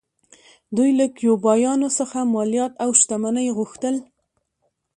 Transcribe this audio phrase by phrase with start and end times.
[0.77, 3.95] دوی له کیوبایانو څخه مالیات او شتمنۍ غوښتل